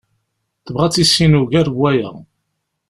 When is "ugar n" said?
1.41-1.75